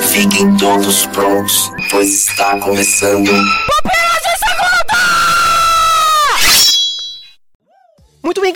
[0.00, 3.30] Fiquem todos prontos, pois está começando.
[8.24, 8.52] Muito bem,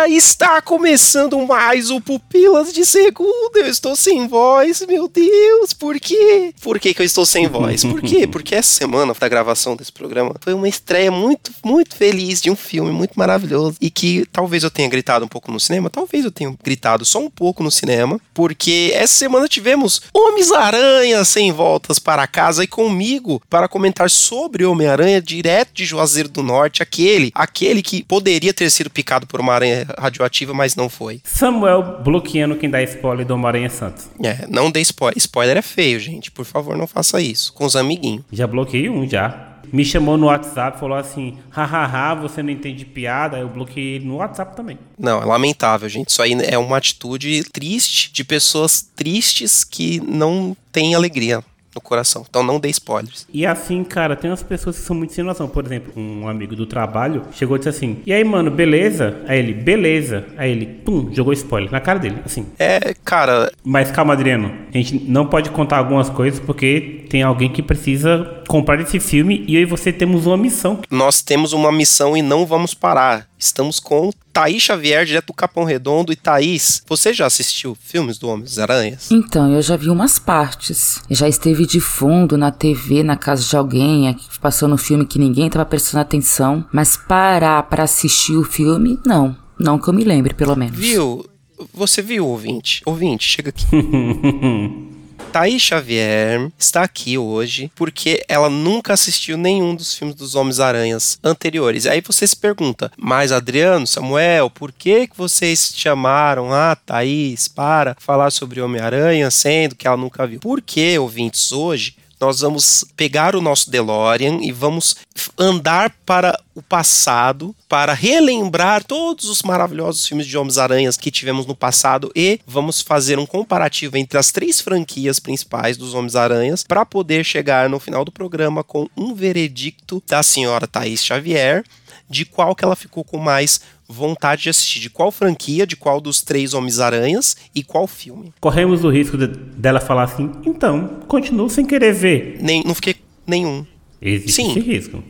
[0.00, 0.08] galera!
[0.08, 3.58] Está começando mais o Pupilas de Segunda.
[3.58, 6.54] Eu estou sem voz, meu Deus, por quê?
[6.60, 7.84] Por que, que eu estou sem voz?
[7.84, 8.26] Por quê?
[8.30, 12.56] Porque essa semana da gravação desse programa foi uma estreia muito, muito feliz de um
[12.56, 16.30] filme muito maravilhoso e que talvez eu tenha gritado um pouco no cinema, talvez eu
[16.30, 22.26] tenha gritado só um pouco no cinema, porque essa semana tivemos Homens-Aranha sem voltas para
[22.26, 28.02] casa e comigo para comentar sobre Homem-Aranha direto de Juazeiro do Norte, aquele, aquele que
[28.04, 31.20] poderia ter sido picado por uma aranha radioativa, mas não foi.
[31.24, 34.08] Samuel bloqueando quem dá spoiler do Homem-Aranha Santos.
[34.22, 35.16] É, não dê spoiler.
[35.18, 36.30] Spoiler é feio, gente.
[36.30, 37.52] Por favor, não faça isso.
[37.52, 38.24] Com os amiguinhos.
[38.32, 39.46] Já bloqueei um já.
[39.72, 43.38] Me chamou no WhatsApp, falou assim: hahaha, você não entende piada.
[43.38, 44.78] Eu bloqueei ele no WhatsApp também.
[44.98, 46.08] Não, é lamentável, gente.
[46.08, 52.24] Isso aí é uma atitude triste de pessoas tristes que não têm alegria no coração.
[52.28, 53.26] Então não dê spoilers.
[53.32, 55.48] E assim, cara, tem umas pessoas que são muito sem noção.
[55.48, 59.20] Por exemplo, um amigo do trabalho chegou e disse assim: E aí, mano, beleza?
[59.26, 60.26] Aí ele, beleza.
[60.36, 62.46] Aí ele, pum, jogou spoiler na cara dele, assim.
[62.58, 63.52] É, cara.
[63.64, 64.52] Mas calma, Adriano.
[64.72, 69.44] A gente não pode contar algumas coisas porque tem alguém que precisa comprar esse filme
[69.46, 70.80] e eu e você temos uma missão.
[70.90, 73.29] Nós temos uma missão e não vamos parar.
[73.40, 76.12] Estamos com Thaís Xavier, direto do Capão Redondo.
[76.12, 79.10] E Thaís, você já assistiu filmes do Homens-Aranhas?
[79.10, 81.00] Então, eu já vi umas partes.
[81.10, 85.46] Já esteve de fundo na TV, na casa de alguém, passando um filme que ninguém
[85.46, 86.66] estava prestando atenção.
[86.70, 89.34] Mas parar para assistir o filme, não.
[89.58, 90.78] Não que eu me lembre, pelo menos.
[90.78, 91.24] Viu?
[91.72, 92.82] Você viu, ouvinte?
[92.84, 93.64] Ouvinte, chega aqui.
[95.32, 101.86] Thaís Xavier está aqui hoje porque ela nunca assistiu nenhum dos filmes dos Homens-Aranhas anteriores.
[101.86, 107.96] Aí você se pergunta, mas Adriano, Samuel, por que, que vocês chamaram a Thaís para
[107.98, 110.40] falar sobre Homem-Aranha, sendo que ela nunca viu?
[110.40, 114.96] Porque, ouvintes, hoje nós vamos pegar o nosso DeLorean e vamos
[115.38, 121.54] andar para o passado para relembrar todos os maravilhosos filmes de Homens-Aranhas que tivemos no
[121.54, 127.24] passado e vamos fazer um comparativo entre as três franquias principais dos Homens-Aranhas para poder
[127.24, 131.64] chegar no final do programa com um veredicto da senhora Thaís Xavier
[132.10, 136.00] de qual que ela ficou com mais vontade de assistir, de qual franquia, de qual
[136.00, 138.32] dos três Homens-Aranhas e qual filme.
[138.40, 142.38] Corremos o risco de, dela falar assim, então, continuo sem querer ver.
[142.40, 142.94] Nem, não fiquei
[143.26, 143.66] nenhum.
[144.00, 144.50] Existe Sim.
[144.50, 145.02] esse risco.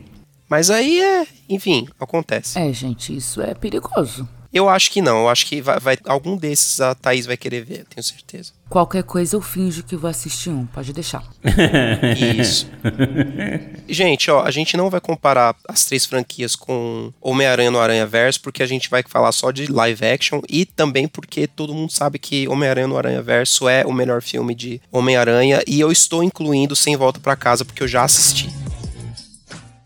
[0.49, 2.59] Mas aí é, enfim, acontece.
[2.59, 4.27] É, gente, isso é perigoso.
[4.53, 7.63] Eu acho que não, eu acho que vai, vai- algum desses a Thaís vai querer
[7.63, 8.51] ver, tenho certeza.
[8.71, 11.21] Qualquer coisa eu finjo que vou assistir um, pode deixar.
[12.39, 12.71] Isso.
[13.85, 18.39] gente, ó, a gente não vai comparar as três franquias com Homem-Aranha no Aranha Verso,
[18.39, 22.17] porque a gente vai falar só de live action e também porque todo mundo sabe
[22.17, 26.73] que Homem-Aranha no Aranha Verso é o melhor filme de Homem-Aranha e eu estou incluindo
[26.73, 28.49] Sem Volta pra Casa porque eu já assisti.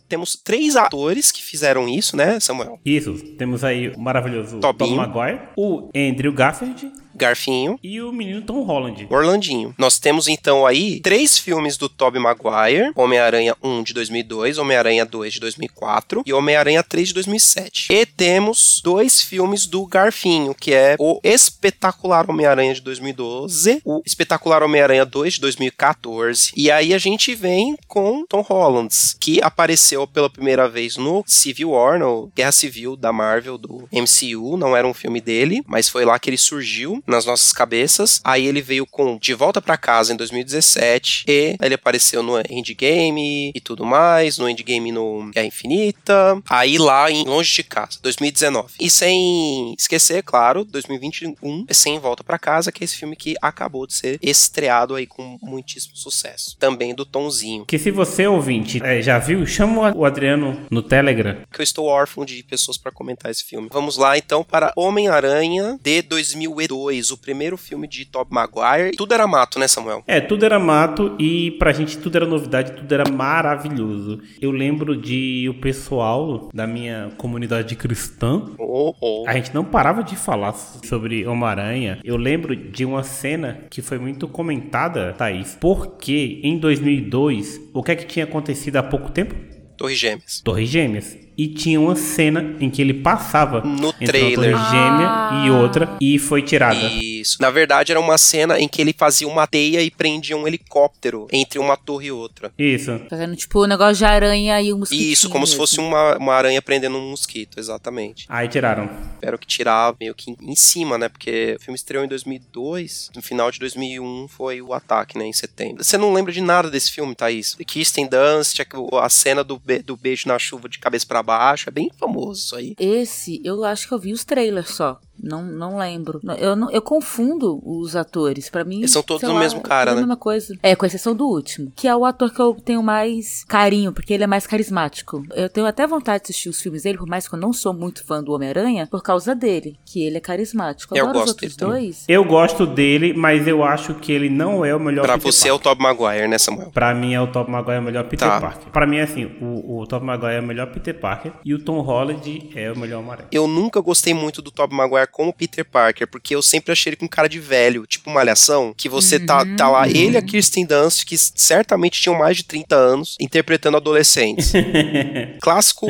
[0.07, 2.79] Temos três atores que fizeram isso, né, Samuel?
[2.85, 4.91] Isso, temos aí o maravilhoso Tobinho.
[4.91, 9.07] Tom Maguire, o Andrew Garfield Garfinho, e o menino Tom Holland.
[9.09, 9.73] Orlandinho.
[9.77, 15.33] Nós temos então aí três filmes do Tobey Maguire: Homem-Aranha 1 de 2002, Homem-Aranha 2
[15.33, 17.93] de 2004 e Homem-Aranha 3 de 2007.
[17.93, 24.63] E temos dois filmes do Garfinho, que é o Espetacular Homem-Aranha de 2012, o Espetacular
[24.63, 26.51] Homem-Aranha 2 de 2014.
[26.55, 31.71] E aí a gente vem com Tom Holland, que apareceu pela primeira vez no Civil
[31.71, 34.57] War, no Guerra Civil da Marvel do MCU.
[34.57, 38.21] Não era um filme dele, mas foi lá que ele surgiu nas nossas cabeças.
[38.23, 43.51] Aí ele veio com De Volta pra Casa em 2017 e ele apareceu no Endgame
[43.53, 46.41] e tudo mais, no Endgame no Guerra Infinita.
[46.49, 48.73] Aí lá em Longe de Casa, 2019.
[48.79, 53.35] E sem esquecer, claro, 2021 é Sem Volta pra Casa, que é esse filme que
[53.41, 56.55] acabou de ser estreado aí com muitíssimo sucesso.
[56.59, 57.65] Também do Tonzinho.
[57.65, 61.37] Que se você, ouvinte, é, já viu, chama o Adriano no Telegram.
[61.51, 63.69] que eu estou órfão de pessoas para comentar esse filme.
[63.71, 68.95] Vamos lá então para Homem-Aranha de 2002, o primeiro filme de Tobey Maguire.
[68.95, 70.03] Tudo era mato, né, Samuel?
[70.07, 74.21] É, tudo era mato e pra gente tudo era novidade, tudo era maravilhoso.
[74.41, 79.23] Eu lembro de o pessoal da minha comunidade cristã Oh, oh.
[79.27, 81.99] A gente não parava de falar sobre Homem-Aranha.
[82.03, 87.91] Eu lembro de uma cena que foi muito comentada, Thaís, porque em 2002, o que
[87.91, 89.35] é que tinha acontecido há pouco tempo?
[89.77, 90.41] Torre Gêmeas.
[90.41, 91.24] Torres Gêmeas.
[91.37, 94.55] E tinha uma cena em que ele passava No entre trailer.
[94.55, 95.43] uma torre gêmea Ah.
[95.45, 96.75] e outra e foi tirada.
[96.87, 97.37] Isso.
[97.41, 101.27] Na verdade, era uma cena em que ele fazia uma teia e prendia um helicóptero
[101.31, 102.51] entre uma torre e outra.
[102.57, 102.99] Isso.
[103.09, 105.01] Fazendo tipo um negócio de aranha e um mosquito.
[105.01, 108.25] Isso, como se fosse uma, uma aranha prendendo um mosquito, exatamente.
[108.29, 108.89] Aí tiraram.
[109.19, 111.09] Tiveram que tirar meio que em, cima, né?
[111.09, 115.25] Porque o filme estreou em 2002, no final de 2001 foi o ataque, né?
[115.25, 115.83] Em setembro.
[115.83, 117.55] Você não lembra de nada desse filme, Thaís?
[117.65, 121.69] Kirsten Dunst, a, a cena do, be- do beijo na chuva de cabeça pra baixo,
[121.69, 122.75] é bem famoso isso aí.
[122.79, 124.99] Esse, eu acho que eu vi os trailers só.
[125.21, 126.19] Não, não lembro.
[126.37, 128.49] Eu, não, eu confundo os atores.
[128.49, 128.79] Pra mim.
[128.79, 129.99] Eles são todos lá, mesmo cara, é né?
[129.99, 130.57] a mesma coisa.
[130.61, 131.71] É, com exceção do último.
[131.75, 135.25] Que é o ator que eu tenho mais carinho, porque ele é mais carismático.
[135.33, 137.73] Eu tenho até vontade de assistir os filmes dele, por mais que eu não sou
[137.73, 139.77] muito fã do Homem-Aranha, por causa dele.
[139.85, 140.95] Que ele é carismático.
[140.95, 142.05] Eu Agora os gosto outros dele dois.
[142.07, 145.49] Eu gosto dele, mas eu acho que ele não é o melhor Pra Peter você
[145.49, 145.59] é o.
[145.59, 146.69] Tobey Maguire, né, Samuel?
[146.71, 148.39] Pra mim é o Tom Maguire o melhor Peter Tá.
[148.39, 148.71] Parker.
[148.71, 151.59] Pra mim é assim, o, o Tom Maguire é o melhor Peter Parker e o
[151.59, 153.27] Tom Holland é o melhor Homem-Aranha.
[153.31, 156.97] Eu nunca gostei muito do Tobey Maguire como Peter Parker, porque eu sempre achei ele
[156.97, 160.65] com cara de velho, tipo malhação, que você tá, tá lá, ele e a Kirsten
[160.65, 164.51] Dunst, que certamente tinham mais de 30 anos, interpretando adolescentes.
[165.41, 165.87] Clássico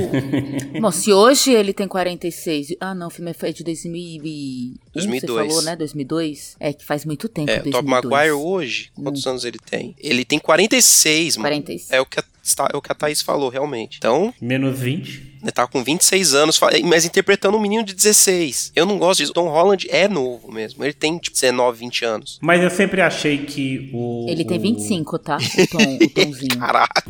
[0.80, 2.76] Bom, se hoje ele tem 46.
[2.80, 4.76] Ah, não, o filme foi de 2001.
[4.94, 5.22] 2002.
[5.22, 5.76] Você falou, né?
[5.76, 6.56] 2002?
[6.60, 7.50] É que faz muito tempo.
[7.50, 7.74] É, o 2002.
[7.74, 9.96] Tobey Maguire hoje, quantos anos ele tem?
[10.00, 11.50] Ele tem 46, mano.
[11.50, 11.92] 46.
[11.92, 12.24] É o que a,
[12.74, 13.98] é o que a Thaís falou, realmente.
[13.98, 15.35] Então, Menos 20.
[15.46, 18.72] Ele tá com 26 anos, mas interpretando um menino de 16.
[18.76, 19.32] Eu não gosto disso.
[19.32, 20.84] O Tom Holland é novo mesmo.
[20.84, 22.40] Ele tem, tipo, 19, 20 anos.
[22.42, 24.26] Mas eu sempre achei que o.
[24.30, 25.38] Ele tem o- 25, tá?
[25.56, 26.58] O, tom, o tomzinho.
[26.60, 27.04] Caraca.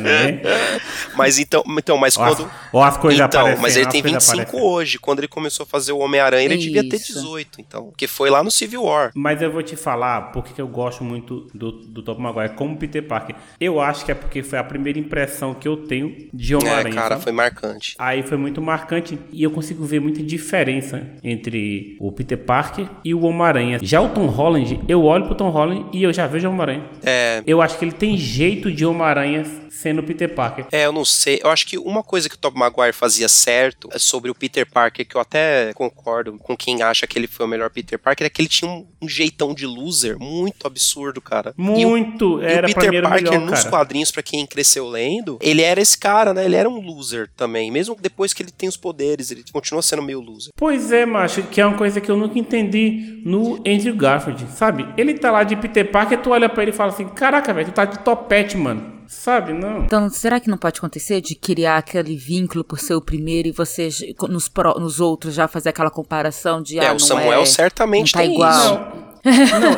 [0.00, 0.40] né?
[1.16, 2.50] Mas então, então mas Ó quando...
[2.72, 4.64] ó as coisas então, mas ele tem coisas 25 aparecendo.
[4.72, 4.98] hoje.
[4.98, 7.14] Quando ele começou a fazer o Homem-Aranha, ele devia ter Isso.
[7.14, 7.86] 18, então.
[7.90, 9.10] Porque foi lá no Civil War.
[9.14, 12.76] Mas eu vou te falar porque que eu gosto muito do, do Tobey Maguire como
[12.76, 13.36] Peter Parker.
[13.60, 16.94] Eu acho que é porque foi a primeira impressão que eu tenho de É, Homem-Aranha.
[16.94, 17.22] cara, sabe?
[17.22, 17.94] foi marcante.
[17.98, 23.14] Aí foi muito marcante e eu consigo ver muita diferença entre o Peter Parker e
[23.14, 23.78] o Homem-Aranha.
[23.82, 26.82] Já o Tom Holland, eu olho pro Tom Holland e eu já vejo o Homem-Aranha.
[27.04, 30.66] É, Eu acho que ele tem jeito de Homem-Aranha sendo Peter Parker.
[30.72, 31.40] É, eu não sei.
[31.42, 34.68] Eu acho que uma coisa que o Tobey Maguire fazia certo é sobre o Peter
[34.68, 38.26] Parker, que eu até concordo com quem acha que ele foi o melhor Peter Parker,
[38.26, 41.54] é que ele tinha um, um jeitão de loser muito absurdo, cara.
[41.56, 44.88] E o- Muito, E era o Peter era Parker, melhor, nos quadrinhos, pra quem cresceu
[44.88, 46.44] lendo, ele era esse cara, né?
[46.44, 47.70] Ele era um loser também.
[47.70, 50.52] Mesmo depois que ele tem os poderes, ele continua sendo meio loser.
[50.56, 54.86] Pois é, macho, que é uma coisa que eu nunca entendi no Andrew Garfield, sabe?
[54.96, 57.68] Ele tá lá de Peter Parker, tu olha pra ele e fala assim, caraca, velho,
[57.68, 58.99] tu tá de topete, mano.
[59.12, 59.82] Sabe, não.
[59.84, 63.50] Então, será que não pode acontecer de criar aquele vínculo por ser o primeiro e
[63.50, 64.48] você j- nos,
[64.78, 68.20] nos outros já fazer aquela comparação de É, ah, o não Samuel é, certamente não
[68.22, 68.50] tá tem igual.
[68.52, 68.74] isso.
[68.74, 69.09] Não,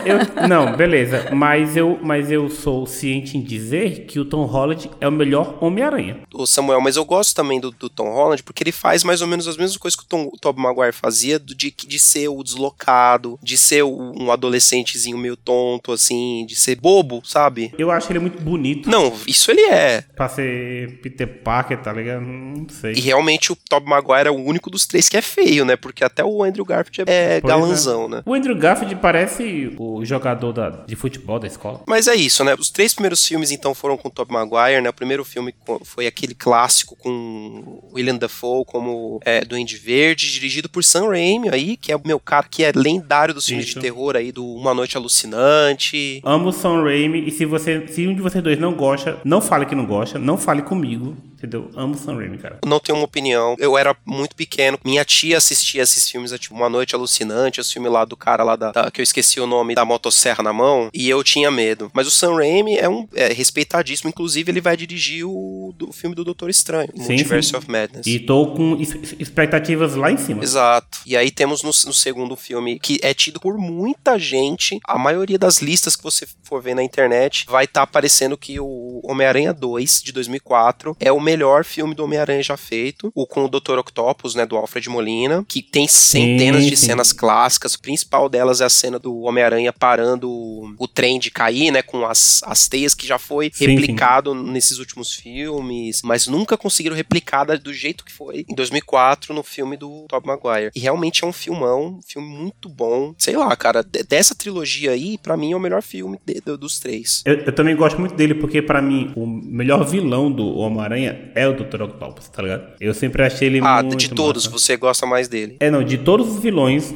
[0.05, 1.31] eu, não, beleza.
[1.33, 5.59] Mas eu, mas eu sou ciente em dizer que o Tom Holland é o melhor
[5.61, 6.21] Homem-Aranha.
[6.33, 9.27] o Samuel, mas eu gosto também do, do Tom Holland porque ele faz mais ou
[9.29, 12.43] menos as mesmas coisas que o, Tom, o Tobey Maguire fazia, de, de ser o
[12.43, 17.73] deslocado, de ser o- um adolescentezinho meio tonto, assim, de ser bobo, sabe?
[17.79, 20.05] Eu acho ele muito bonito Não, isso ele é.
[20.15, 22.23] pra ser Peter Parker, tá ligado?
[22.23, 22.93] Não sei.
[22.93, 25.77] E realmente o Tobey Maguire é o único dos três que é feio, né?
[25.77, 27.57] Porque até o Andrew Garfield é, é Pois é.
[27.57, 28.23] galanzão, né?
[28.25, 29.32] O Andrew Garfield parece
[29.79, 31.81] o jogador da- de futebol da escola.
[31.87, 32.55] Mas é isso, né?
[32.59, 34.89] Os três primeiros filmes, então, foram com o Tobey Maguire, né?
[34.91, 40.83] O primeiro filme foi aquele clássico com William Dafoe como é, Duende Verde, dirigido por
[40.85, 43.75] Sam Raimi aí, que é o meu cara que é lendário dos filmes Isso.
[43.77, 46.21] de terror aí, do Uma Noite Alucinante.
[46.25, 49.67] Amo Sam Raimi e se você, se um de vocês dois não gosta, não fale
[49.67, 51.71] que não gosta, não fale comigo, entendeu?
[51.75, 52.59] Amo Sam Raimi, cara.
[52.65, 53.57] Não tenho uma opinião.
[53.59, 54.79] Eu era muito pequeno.
[54.85, 58.43] Minha tia assistia esses filmes, é, tipo Uma Noite Alucinante, os filmes lá do cara
[58.45, 61.51] lá da, da- que eu esqueci o nome, da motosserra na mão, e eu tinha
[61.51, 61.91] medo.
[61.93, 64.09] Mas o Sam Raimi é um é respeitadíssimo.
[64.09, 67.57] Inclusive, ele vai dirigir o, do- o filme do Doutor Estranho, Sim, Multiverse sim.
[67.57, 68.07] of Madness.
[68.07, 68.77] E tô com
[69.19, 70.43] expectativas lá em cima.
[70.43, 70.99] Exato.
[71.07, 75.39] E aí temos no, no segundo filme, que é tido por muita gente, a maioria
[75.39, 80.03] das listas que você for ver na internet, vai estar aparecendo que o Homem-Aranha 2,
[80.03, 83.79] de 2004, é o melhor filme do Homem-Aranha já feito, o com o Dr.
[83.79, 86.87] Octopus, né, do Alfred Molina, que tem centenas de sim.
[86.87, 91.31] cenas clássicas, a principal delas é a cena do Homem-Aranha parando o, o trem de
[91.31, 96.27] cair, né, com as, as teias, que já foi Sim, replicado nesses últimos filmes, mas
[96.27, 100.71] nunca conseguiram replicar do jeito que foi em 2004 no filme do Tobey Maguire.
[100.75, 103.15] E realmente é um filmão, um filme muito bom.
[103.17, 106.59] Sei lá, cara, de- dessa trilogia aí, pra mim é o melhor filme de- do-
[106.59, 107.23] dos três.
[107.25, 111.47] Eu, eu também gosto muito dele porque, pra mim, o melhor vilão do Homem-Aranha é
[111.49, 111.83] o Dr.
[111.83, 112.73] Octopus, tá ligado?
[112.81, 114.59] Eu sempre achei ele Ah, muito de todos, massa.
[114.59, 115.57] você gosta mais dele.
[115.61, 116.95] É, não, de todos os vilões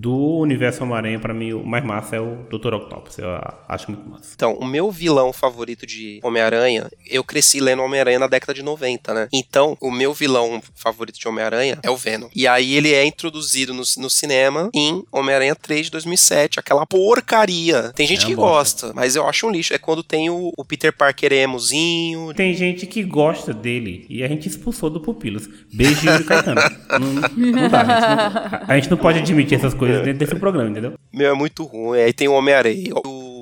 [0.00, 2.72] Do universo Homem-Aranha, pra mim, o mais massa é o Dr.
[2.72, 3.18] Octopus.
[3.18, 3.28] Eu
[3.68, 4.30] acho muito massa.
[4.34, 9.12] Então, o meu vilão favorito de Homem-Aranha, eu cresci lendo Homem-Aranha na década de 90,
[9.12, 9.28] né?
[9.30, 12.28] Então, o meu vilão favorito de Homem-Aranha é o Venom.
[12.34, 17.92] E aí ele é introduzido no, no cinema em Homem-Aranha 3 de 2007, aquela porcaria.
[17.94, 18.86] Tem gente É que bosta.
[18.86, 19.74] gosta, mas eu acho um lixo.
[19.74, 22.32] É quando tem o, o Peter Parker emozinho.
[22.32, 25.46] Tem gente que gosta dele e a gente expulsou do Pupilos.
[25.72, 26.60] Beijinho do Caetano.
[26.98, 27.12] não,
[27.52, 29.89] não dá, a gente não, a gente não pode admitir essas coisas
[30.38, 30.94] programa, entendeu?
[31.12, 32.00] Meu, é muito ruim.
[32.00, 32.94] Aí tem o Homem-Aranha.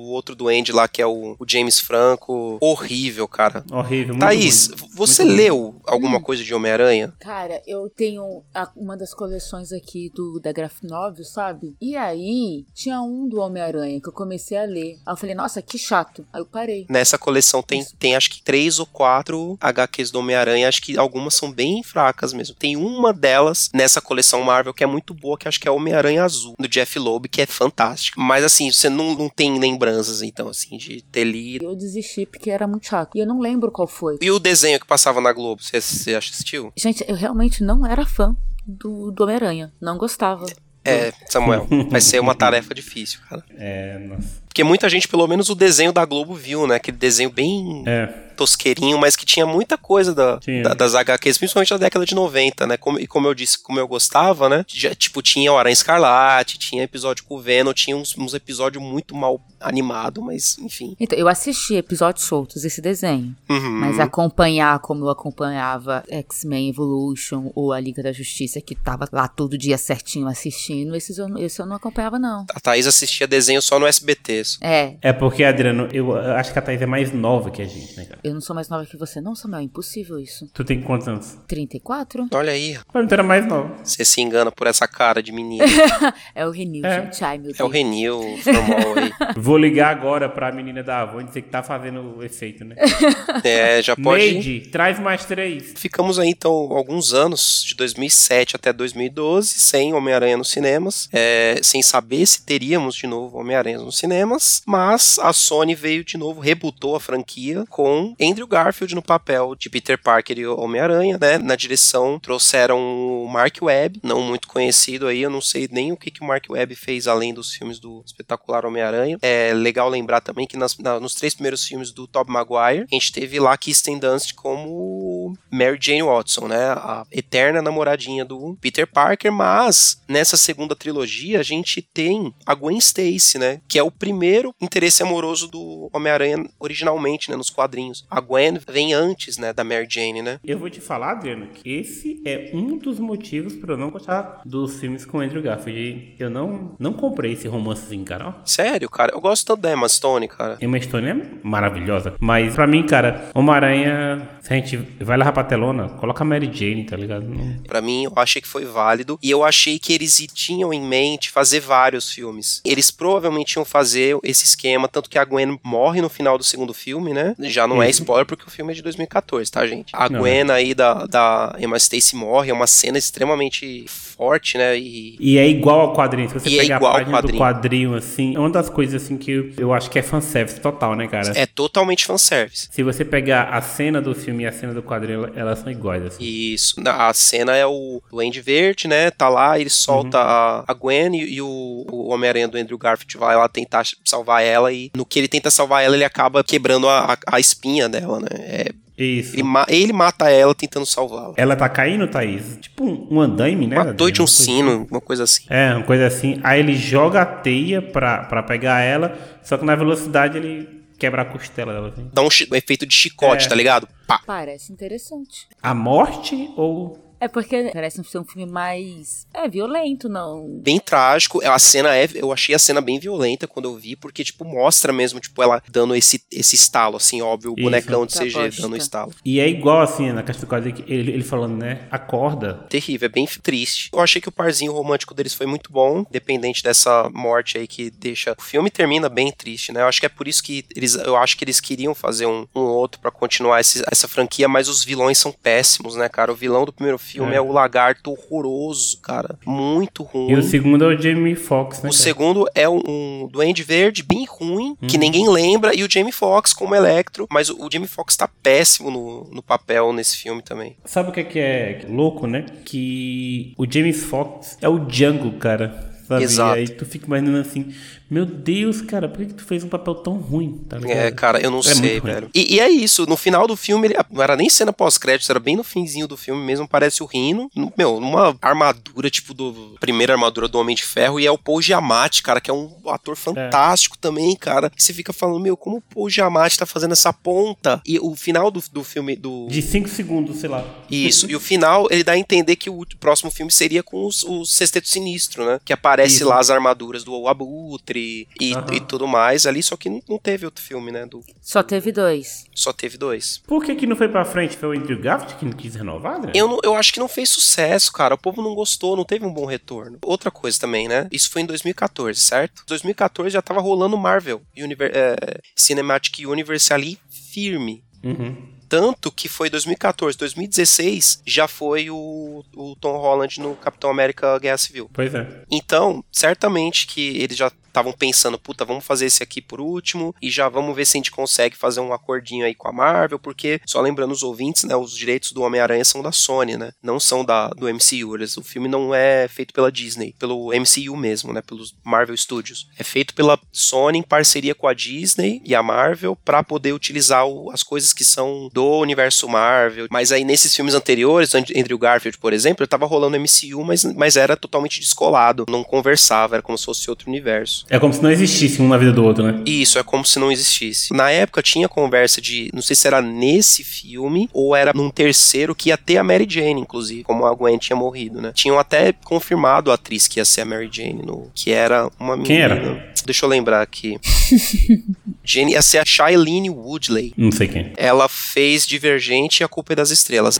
[0.09, 2.57] O outro duende lá, que é o, o James Franco.
[2.59, 3.63] Horrível, cara.
[3.71, 4.15] Horrível.
[4.15, 4.89] Muito Thaís, ruim.
[4.95, 5.43] você Muito ruim.
[5.43, 7.13] leu alguma coisa de Homem-Aranha?
[7.19, 11.75] Cara, eu tenho a- uma das coleções aqui do da Graph Novel, sabe?
[11.81, 14.97] E aí, tinha um do Homem-Aranha que eu comecei a ler.
[15.05, 16.25] Aí eu falei, nossa, que chato.
[16.33, 16.85] Aí eu parei.
[16.89, 21.33] Nessa coleção tem, tem acho que três ou quatro HQs do Homem-Aranha, acho que algumas
[21.35, 22.55] são bem fracas mesmo.
[22.55, 26.23] Tem uma delas nessa coleção Marvel que é muito boa, que acho que é Homem-Aranha
[26.23, 28.19] Azul, do Jeff Loeb, que é fantástica.
[28.19, 29.51] Mas assim, você não, não tem
[29.99, 31.65] lembranças, então, assim, de ter lido.
[31.65, 33.17] Eu desisti porque era muito chato.
[33.17, 34.17] E eu não lembro qual foi.
[34.21, 36.71] E o desenho que passava na Globo, você, você assistiu?
[36.77, 39.73] Gente, eu realmente não era fã do, do Homem-Aranha.
[39.81, 40.45] Não gostava.
[40.83, 43.43] É, Samuel, vai ser uma tarefa difícil, cara.
[43.57, 44.41] É, nossa.
[44.49, 46.75] Porque muita gente, pelo menos o desenho da Globo viu, né?
[46.75, 48.07] Aquele desenho bem É.
[48.35, 52.65] tosqueirinho, mas que tinha muita coisa da, da- das HQs, principalmente da década de 90,
[52.65, 52.75] né?
[52.77, 54.65] Como, e como eu disse, como eu gostava, né?
[54.67, 58.81] Já, tipo, tinha o Aranha Escarlate, tinha episódio com o Venom, tinha uns, uns episódios
[58.83, 60.95] muito mal animados, mas enfim.
[60.99, 63.35] Então, eu assisti episódios soltos desse desenho.
[63.49, 63.71] Uhum.
[63.71, 69.27] Mas acompanhar como eu acompanhava X-Men Evolution ou a Liga da Justiça, que tava lá
[69.27, 72.45] todo dia certinho assistindo, esses eu, esse eu não acompanhava, não.
[72.53, 74.38] A Thaís assistia desenho só no SBT.
[74.61, 77.95] É, É porque, Adriano, eu acho que a Thaís é mais nova que a gente,
[77.97, 78.19] né, cara?
[78.23, 79.61] eu não sou mais nova que você, não, Samuel.
[79.61, 80.47] É impossível isso.
[80.53, 81.37] Tu tem quantos anos?
[81.47, 82.27] 34?
[82.33, 83.75] Olha aí, Mas tu era mais nova.
[83.83, 85.65] você se engana por essa cara de menino.
[86.35, 87.01] É o Renil, É.
[87.03, 87.23] gente.
[87.23, 87.59] Ai, meu Deus.
[87.59, 89.11] É o Renil, aí.
[89.37, 92.75] Vou ligar agora pra menina da Avon e dizer que tá fazendo o efeito, né?
[93.43, 94.23] É, já pode.
[94.23, 95.73] Neide, traz mais três.
[95.75, 101.81] Ficamos aí, então, alguns anos, de 2007 até 2012, sem Homem-Aranha nos cinemas, é, sem
[101.81, 104.28] saber se teríamos de novo Homem-Aranha nos cinemas,
[104.65, 109.69] mas a Sony veio de novo, rebutou a franquia com Andrew Garfield no papel de
[109.69, 111.37] Peter Parker e Homem-Aranha, né?
[111.37, 115.97] Na direção trouxeram o Mark Webb, não muito conhecido aí, eu não sei nem o
[115.97, 119.17] que, que o Mark Webb fez além dos filmes do espetacular Homem-Aranha.
[119.21, 122.93] É legal lembrar também que nas- na- nos três primeiros filmes do Tobey Maguire, a
[122.95, 126.69] gente teve lá Kirsten Dunst como Mary Jane Watson, né?
[126.71, 132.77] A eterna namoradinha do Peter Parker, mas nessa segunda trilogia a gente tem a Gwen
[132.77, 133.61] Stacy, né?
[133.67, 134.18] Que é o primeiro
[134.61, 137.37] interesse amoroso do Homem-Aranha originalmente, né?
[137.37, 138.05] Nos quadrinhos.
[138.09, 139.53] A Gwen vem antes, né?
[139.53, 140.39] Da Mary Jane, né?
[140.43, 144.41] Eu vou te falar, Adriano, que esse é um dos motivos pra eu não gostar
[144.45, 146.15] dos filmes com Andrew Garfield.
[146.19, 148.35] Eu não, não comprei esse romancezinho, cara.
[148.45, 150.57] Sério, cara, eu gosto tanto da Emma Stone, cara.
[150.61, 152.15] Emma Stone é maravilhosa.
[152.19, 156.49] Mas pra mim, cara, Homem-Aranha, se a gente vai lá pra telona, coloca a Mary
[156.51, 157.25] Jane, tá ligado?
[157.27, 159.19] Não- Pra mim, eu achei que foi válido.
[159.21, 162.61] E eu achei que eles tinham em mente fazer vários filmes.
[162.65, 166.73] Eles provavelmente iam fazer esse esquema, tanto que a Gwen morre no final do segundo
[166.73, 167.35] filme, né?
[167.39, 168.01] Já não é Isso.
[168.01, 169.91] spoiler porque o filme é de 2014, tá, gente?
[169.93, 174.77] A Não, Gwen aí da, da Emma Stacy morre, é uma cena extremamente forte, né?
[174.77, 176.27] E E é igual ao quadrinho.
[176.29, 177.39] Se você é pegar igual a ao página do quadrinho.
[177.39, 181.07] quadrinho, assim, é uma das coisas assim que eu, acho que é fanservice total, né,
[181.07, 181.31] cara?
[181.35, 182.67] é totalmente fanservice.
[182.71, 185.71] Se você pegar a cena do filme e a cena do quadrinho, ela- elas são
[185.71, 186.23] iguais, assim.
[186.23, 186.75] Isso.
[186.85, 189.11] A cena é o Duende Verde, né?
[189.11, 190.23] Tá lá, ele solta Uhum.
[190.23, 194.43] a, a Gwen e, e o, o Homem-Aranha do Andrew Garfield vai lá tentar salvar
[194.43, 194.71] ela.
[194.71, 198.27] E no que ele tenta salvar ela, ele acaba quebrando a, a, espinha dela, né?
[198.31, 199.35] É, Isso.
[199.35, 201.33] ele, ma- ele mata ela tentando salvá-la.
[201.37, 202.57] Ela tá caindo, Thaís?
[202.61, 203.75] Tipo um, um andaime, né?
[203.75, 205.43] Matou de um sino, uma coisa assim.
[205.49, 206.39] É, uma coisa assim.
[206.43, 211.21] Aí ele joga a teia pra, pra pegar ela, só que na velocidade ele quebra
[211.21, 211.89] a costela dela.
[211.89, 212.09] Assim.
[212.11, 213.49] Dá um, um efeito de chicote, É.
[213.49, 213.87] tá ligado?
[214.05, 214.19] Pá.
[214.25, 215.47] Parece interessante.
[215.61, 217.08] A morte ou.
[217.19, 219.27] É porque parece ser um filme mais.
[219.33, 220.47] É violento, não.
[220.61, 221.45] Bem trágico.
[221.45, 222.07] A cena é.
[222.15, 225.61] Eu achei a cena bem violenta quando eu vi, porque, tipo, mostra mesmo, tipo, ela
[225.69, 227.63] dando esse, esse estalo, assim, óbvio, o Isso.
[227.63, 228.61] bonecão de Tá CG bosta.
[228.61, 229.13] dando estalo.
[229.25, 231.87] E é igual assim, na caixa do quadro, ele, ele falando, né?
[231.91, 232.65] Acorda.
[232.69, 233.89] terrível, é bem triste.
[233.93, 237.89] Eu achei que o parzinho romântico deles foi muito bom, independente dessa morte aí que
[237.89, 238.33] deixa.
[238.37, 239.81] O filme termina bem triste, né?
[239.81, 240.95] Eu acho que é por isso que eles.
[240.95, 244.69] Eu acho que eles queriam fazer um, um outro pra continuar esse- essa franquia, mas
[244.69, 246.31] os vilões são péssimos, né, cara?
[246.31, 247.41] O vilão do primeiro filme é, É.
[247.41, 249.37] o lagarto horroroso, cara.
[249.45, 250.31] Muito ruim.
[250.31, 251.89] E o segundo é o Jamie Foxx, né?
[251.89, 252.03] O cara?
[252.03, 255.01] segundo é um, um Duende Verde bem ruim, que Uhum.
[255.01, 258.91] ninguém lembra, e o Jamie Foxx como Electro, mas o, o Jamie Foxx tá péssimo
[258.91, 260.75] no, no papel nesse filme também.
[260.85, 262.45] Sabe o que é, que é louco, né?
[262.65, 265.89] Que o James Foxx é o Django, cara.
[266.07, 266.23] sabe?
[266.23, 266.55] Exato.
[266.57, 267.71] E aí tu fica imaginando assim,
[268.09, 270.77] meu Deus, cara, por que, tu fez um papel tão ruim, tá?
[270.87, 272.29] É, cara, eu não É sei, velho.
[272.33, 275.39] E, e é isso, no final do filme, ele, não era nem cena pós-créditos, era
[275.39, 279.75] bem no finzinho do filme mesmo, parece o Rino, no- meu, numa armadura, tipo, do
[279.79, 282.71] primeira armadura do Homem de Ferro, e é o Paul Giamatti, cara, que é um
[282.87, 284.71] ator fantástico também, cara.
[284.75, 287.81] E você fica falando, meu, como o Paul Giamatti tá fazendo essa ponta?
[287.85, 289.47] E o final do, do filme, do...
[289.47, 290.65] De 5 segundos, sei lá.
[290.89, 294.23] Isso, e o final, ele dá a entender que o próximo filme seria com os,
[294.23, 295.59] o Sexteto Sinistro, né?
[295.63, 296.27] Que aparece Isso.
[296.27, 298.73] lá as armaduras do Abutre e, Aham.
[298.73, 301.05] e tudo mais ali, só que não, não teve outro filme, né?
[301.05, 302.45] Do, Só teve dois.
[302.55, 303.41] só teve dois.
[303.47, 304.57] Por que que não foi pra frente?
[304.57, 306.31] Foi o Andrew Garfield que não quis renovar, né?
[306.35, 308.15] Eu, não- eu acho que não fez sucesso, cara.
[308.15, 309.97] O povo não gostou, não teve um bom retorno.
[310.03, 311.07] Outra coisa também, né?
[311.11, 312.63] Isso foi em 2014, certo?
[312.67, 315.15] 2014 já tava rolando Marvel Univer- é,
[315.55, 316.97] Cinematic Universe ali
[317.31, 317.83] firme.
[318.03, 318.58] Uhum.
[318.69, 324.57] Tanto que foi 2014, 2016 já foi o, o Tom Holland no Capitão América Guerra
[324.57, 324.89] Civil.
[324.93, 325.43] Pois é.
[325.51, 330.31] Então, certamente que eles já estavam pensando, puta, vamos fazer esse aqui por último e
[330.31, 333.61] já vamos ver se a gente consegue fazer um acordinho aí com a Marvel, porque,
[333.63, 337.23] só lembrando os ouvintes, né, os direitos do Homem-Aranha são da Sony, né, não são
[337.23, 341.43] da, do MCU, eles, o filme não é feito pela Disney, pelo MCU mesmo, né,
[341.43, 342.67] pelos Marvel Studios.
[342.75, 347.27] É feito pela Sony em parceria com a Disney e a Marvel para poder utilizar
[347.27, 351.77] o- as coisas que são do universo Marvel, mas aí nesses filmes anteriores, And- Andrew
[351.77, 356.57] Garfield, por exemplo, tava rolando MCU, mas, mas era totalmente descolado, não conversava, era como
[356.57, 357.65] se fosse outro universo.
[357.69, 359.41] É como se não existisse um na vida do outro, né?
[359.45, 360.93] Isso, é como se não existisse.
[360.93, 365.55] Na época tinha conversa de, não sei se era nesse filme ou era num terceiro
[365.55, 368.31] que ia ter a Mary Jane, inclusive, como a Gwen tinha morrido, né?
[368.33, 372.15] Tinham até confirmado a atriz que ia ser a Mary Jane, no, que era uma
[372.15, 372.25] menina.
[372.27, 372.89] Quem era?
[373.05, 373.97] Deixa eu lembrar aqui.
[375.23, 377.13] Jane ia ser a Shailene Woodley.
[377.15, 377.71] Não sei quem.
[377.77, 380.39] Ela fez Divergente e A Culpa é das Estrelas.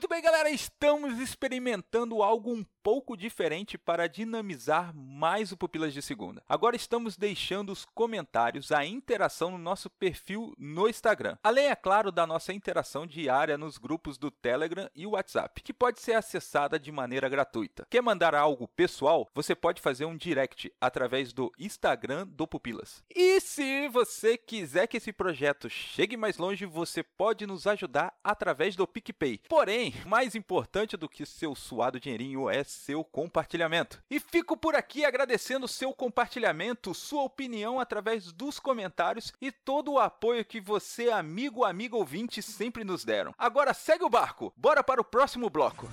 [0.00, 6.00] Muito bem, galera, estamos experimentando algo um pouco diferente para dinamizar mais o Pupilas de
[6.00, 6.42] Segunda.
[6.48, 11.36] Agora estamos deixando os comentários, a interação no nosso perfil no Instagram.
[11.42, 16.00] Além, é claro, da nossa interação diária nos grupos do Telegram e WhatsApp, que pode
[16.00, 17.86] ser acessada de maneira gratuita.
[17.90, 19.28] Quer mandar algo pessoal?
[19.34, 23.04] Você pode fazer um direct através do Instagram do Pupilas.
[23.14, 28.74] E se você quiser que esse projeto chegue mais longe, você pode nos ajudar através
[28.74, 29.42] do PicPay.
[29.46, 34.02] Porém, mais importante do que seu suado dinheirinho é seu compartilhamento.
[34.10, 39.98] E fico por aqui agradecendo seu compartilhamento, sua opinião através dos comentários e todo o
[39.98, 43.34] apoio que você, amigo, amigo ouvinte, sempre nos deram.
[43.38, 45.88] Agora segue o barco, bora para o próximo bloco.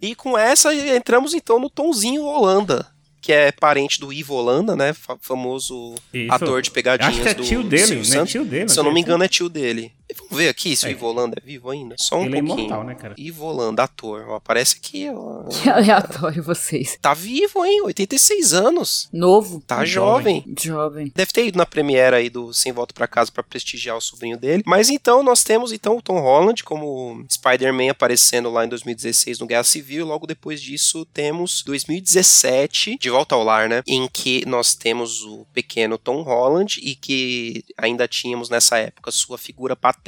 [0.00, 4.92] E com essa entramos então no Tonzinho Holanda, que é parente do Ivo Holanda, né?
[4.92, 6.30] fa- famoso Isso.
[6.34, 8.10] ator de pegadinhas Acho que é do tio dele, Silvio né?
[8.16, 8.32] Santos.
[8.32, 9.92] Tio dele, Se eu não me engano, é tio dele.
[10.12, 10.92] E Vamos ver aqui se o É.
[10.92, 11.94] Ivo Holanda é vivo ainda.
[11.98, 12.66] Só um Ele é pouquinho.
[12.66, 13.14] imortal, né, cara?
[13.82, 14.24] Ator.
[14.28, 15.42] Ó, aparece aqui, ó.
[15.62, 16.98] Que aleatório vocês.
[17.00, 17.82] Tá vivo, hein?
[17.84, 19.08] 86 anos.
[19.12, 19.62] Novo.
[19.66, 20.44] Tá Jovem.
[20.60, 21.12] jovem.
[21.14, 24.36] Deve ter ido na premiere aí do Sem Volta pra Casa pra prestigiar o sobrinho
[24.38, 24.62] dele.
[24.66, 29.46] Mas então nós temos então o Tom Holland como Spider-Man aparecendo lá em 2016 no
[29.46, 30.06] Guerra Civil.
[30.06, 33.82] Logo depois disso temos 2017, De Volta ao Lar, né?
[33.86, 39.38] Em que nós temos o pequeno Tom Holland e que ainda tínhamos nessa época sua
[39.38, 40.01] figura paterna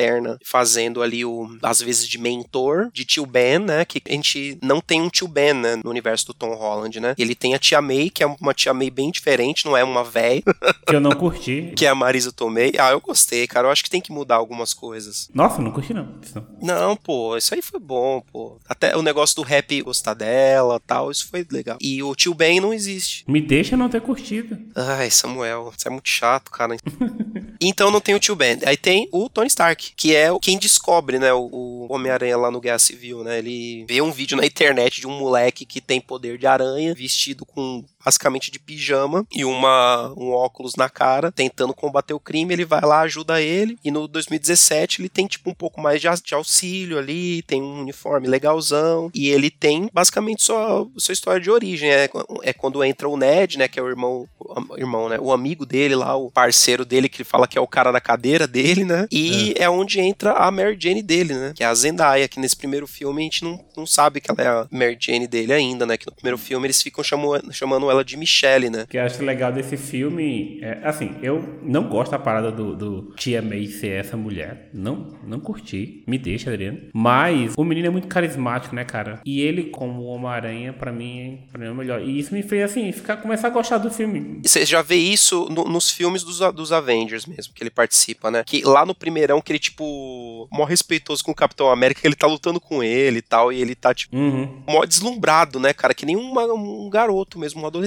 [0.44, 3.84] fazendo ali o, às vezes de mentor de tio Ben, né?
[3.84, 5.76] Que a gente não tem um tio Ben, né?
[5.82, 7.14] No universo do Tom Holland, né?
[7.18, 10.04] Ele tem a tia May, que é uma tia May bem diferente, não é uma
[10.04, 10.42] véia
[10.86, 11.72] Que eu não curti.
[11.76, 12.72] que é a Marisa Tomei.
[12.78, 13.66] Ah, eu gostei, cara.
[13.66, 15.28] Eu acho que tem que mudar algumas coisas.
[15.34, 16.14] Nossa, não curti não.
[16.62, 18.58] Não, pô, isso aí foi bom, pô.
[18.68, 21.76] Até o negócio do rap gostar dela tal, isso foi legal.
[21.80, 23.24] E o tio Ben não existe.
[23.28, 24.58] Me deixa não ter curtido.
[24.74, 26.76] Ai, Samuel, você é muito chato, cara.
[27.60, 28.58] então não tem o tio Ben.
[28.64, 32.78] Aí tem o Tony Stark, que é quem descobre, né, o Homem-Aranha lá no Guerra
[32.78, 33.38] Civil, né?
[33.38, 37.44] Ele vê um vídeo na internet de um moleque que tem poder de aranha, vestido
[37.44, 42.52] com basicamente de pijama e uma, um óculos na cara, tentando combater o crime.
[42.52, 43.78] Ele vai lá, ajuda ele.
[43.84, 47.80] E no 2017 ele tem tipo um pouco mais de, de auxílio ali, tem um
[47.80, 49.10] uniforme legalzão.
[49.14, 51.90] E ele tem basicamente sua, sua história de origem.
[51.90, 52.08] É,
[52.42, 53.68] é quando entra o Ned, né?
[53.68, 55.18] Que é o irmão, o irmão, né?
[55.20, 58.00] O amigo dele lá, o parceiro dele, que ele fala que é o cara da
[58.00, 59.06] cadeira dele, né?
[59.10, 61.52] E é, onde entra a Mary Jane dele, né?
[61.54, 64.42] Que é a Zendaya, que nesse primeiro filme a gente não, não sabe que ela
[64.42, 65.96] é a Mary Jane dele ainda, né?
[65.96, 68.82] Que no primeiro filme eles ficam chamando, chamando ela de Michelle, né?
[68.82, 72.74] O que eu acho legal desse filme é, assim, eu não gosto da parada do,
[72.74, 74.70] do Tia May ser essa mulher.
[74.72, 76.02] Não, não curti.
[76.06, 76.78] Me deixa, Adriano.
[76.92, 79.20] Mas o menino é muito carismático, né, cara?
[79.24, 82.00] E ele, como Homem-Aranha, pra mim, pra mim é o melhor.
[82.02, 84.40] E isso me fez, assim, ficar, começar a gostar do filme.
[84.42, 88.42] Você já vê isso no- nos filmes dos, dos Avengers mesmo, que ele participa, né?
[88.46, 92.14] Que lá no primeirão, que ele, tipo, mó respeitoso com o Capitão América, que ele
[92.14, 94.62] tá lutando com ele e tal, e ele tá, tipo, Uhum.
[94.66, 95.94] mó deslumbrado, né, cara?
[95.94, 97.83] Que nem uma- um garoto mesmo, um adolescente,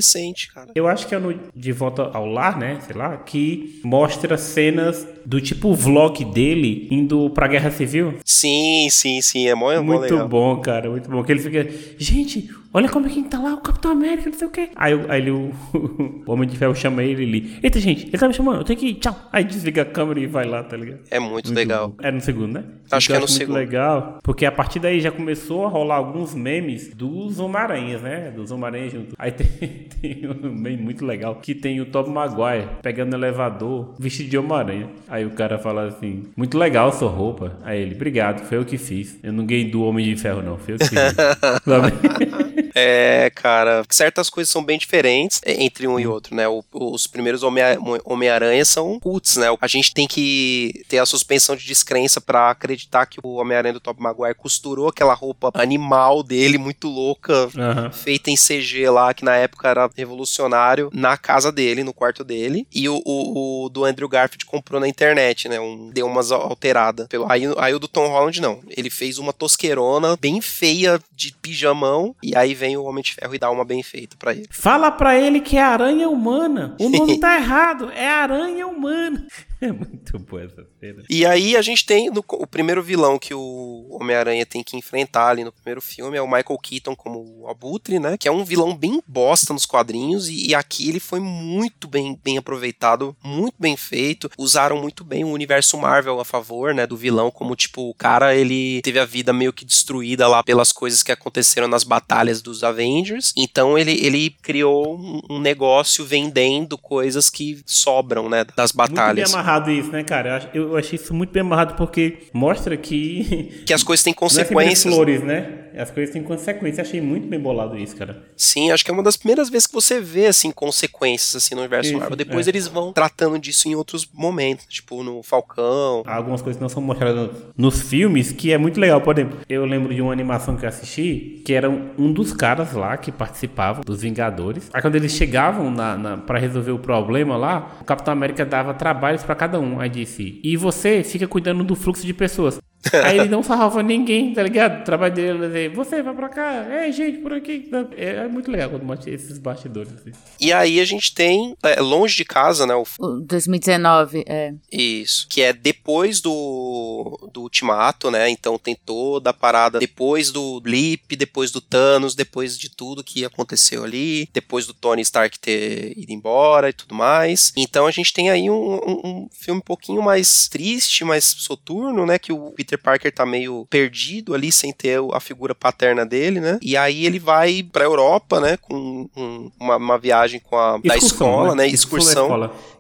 [0.53, 0.71] cara.
[0.75, 2.79] Eu acho que é no De Volta ao Lar, né?
[2.81, 8.15] Sei lá, que mostra cenas do tipo vlog dele indo pra Guerra Civil.
[8.23, 10.27] Sim, sim, sim, é mó, é mó Muito legal.
[10.27, 11.23] bom, cara, muito bom.
[11.23, 14.47] Que ele fica, gente, olha como é que tá lá, o Capitão América, não sei
[14.47, 14.69] o quê.
[14.75, 15.51] Aí, o- aí ele, o,
[16.25, 18.79] o Homem de Ferro chama ele ele, eita, gente, ele tá me chamando, eu tenho
[18.79, 19.15] que ir, tchau.
[19.31, 20.99] Aí desliga a câmera e vai lá, tá ligado?
[21.12, 21.89] É muito, legal.
[21.89, 21.95] bom.
[22.01, 22.63] É no segundo, né?
[22.91, 23.55] Acho que é no muito segundo.
[23.57, 28.31] legal, porque a partir daí já começou a rolar alguns memes dos Homem-Aranhas, né?
[28.31, 29.13] Dos Homem-Aranhas junto.
[29.17, 29.47] Aí tem,
[29.88, 34.38] tem um meme muito legal que tem o Tobey Maguire pegando o elevador vestido de
[34.38, 34.89] Homem-Aranha.
[35.08, 37.58] Aí o cara fala assim, muito legal sua roupa.
[37.63, 39.17] Aí ele, obrigado, foi eu que fiz.
[39.23, 40.97] Eu não ganhei do Homem de Ferro não, foi eu que fiz.
[42.80, 46.48] É, cara, certas coisas são bem diferentes entre um e outro, né?
[46.48, 47.63] O- os primeiros Homem-
[48.06, 49.48] Homem-Aranha são putz, né?
[49.60, 53.80] A gente tem que ter a suspensão de descrença pra acreditar que o Homem-Aranha do
[53.80, 57.92] Tobey Maguire costurou aquela roupa animal dele, muito louca, Aham.
[57.92, 62.68] feita em CG lá, que na época era revolucionário, na casa dele, no quarto dele.
[62.74, 65.60] E o, o- o do Andrew Garfield comprou na internet, né?
[65.60, 67.08] Um, deu umas alteradas.
[67.08, 68.60] Pelo, aí, aí o do Tom Holland não.
[68.70, 72.16] Ele fez uma tosqueirona bem feia de pijamão.
[72.22, 74.47] E aí vem o Homem de Ferro e dá uma bem feita pra ele.
[74.49, 76.75] Fala pra ele que é aranha humana.
[76.80, 79.25] O nome tá errado, é aranha humana.
[79.67, 81.04] É muito boa essa cena.
[81.10, 85.30] E aí a gente tem no- o primeiro vilão que o Homem-Aranha tem que enfrentar
[85.30, 88.17] ali no primeiro filme é o Michael Keaton como o Abutre, né?
[88.17, 92.20] Que é um vilão bem bosta nos quadrinhos e, e aqui ele foi muito bem,
[92.24, 94.30] bem aproveitado, muito bem feito.
[94.38, 96.86] Usaram muito bem o universo Marvel a favor, né?
[96.86, 100.72] Do vilão, como tipo, o cara ele teve a vida meio que destruída lá pelas
[100.72, 103.34] coisas que aconteceram nas batalhas dos Avengers.
[103.36, 104.98] Então ele, ele criou
[105.30, 108.46] um, negócio vendendo coisas que sobram, né?
[108.56, 109.32] Das batalhas.
[109.47, 110.29] Amarrado isso, né, cara?
[110.29, 113.63] Eu ach- Eu achei isso muito bem amarrado porque mostra que.
[113.65, 114.93] Que as coisas têm Não é consequências.
[114.93, 115.66] flores, né?
[115.78, 116.88] As coisas têm consequências.
[116.88, 118.24] Achei muito bem bolado isso, cara.
[118.36, 121.62] Sim, acho que é uma das primeiras vezes que você vê assim consequências assim no
[121.62, 122.16] universo Sim, Marvel.
[122.16, 122.52] Depois é.
[122.52, 126.04] eles vão tratando disso em outros momentos, tipo no Falcão.
[126.06, 129.02] Há algumas coisas que não são mostradas nos filmes que é muito legal.
[129.02, 132.74] Por exemplo, eu lembro de uma animação que eu assisti que era um dos caras
[132.74, 134.70] lá que participavam dos Vingadores.
[134.74, 138.74] Aí quando eles chegavam na, na, para resolver o problema lá, o Capitão América dava
[138.74, 139.80] trabalhos pra cada um.
[139.80, 142.60] Aí disse: E você fica cuidando do fluxo de pessoas.
[143.04, 144.82] Aí ele não salvava ninguém, tá ligado?
[144.82, 147.70] O trabalho dele dizer, você vai pra cá, é gente por aqui.
[147.98, 150.12] É, é muito legal quando mostra esses bastidores assim.
[150.40, 152.74] E aí a gente tem é, Longe de Casa, né?
[152.76, 154.54] O, O 2019, é.
[154.72, 155.28] isso.
[155.30, 158.30] Que é depois do, do Ultimato, né?
[158.30, 163.26] Então tem toda a parada depois do Blip, depois do Thanos, depois de tudo que
[163.26, 167.52] aconteceu ali, depois do Tony Stark ter ido embora e tudo mais.
[167.58, 172.06] Então a gente tem aí um, um- um filme um pouquinho mais triste, mais soturno,
[172.06, 172.18] né?
[172.20, 176.60] Que o Peter Parker tá meio perdido ali, sem ter a figura paterna dele, né?
[176.62, 178.58] E aí ele vai pra Europa, né?
[178.58, 181.63] Com um- uma, uma viagem com a da escola, né?
[181.63, 182.27] da Excursão.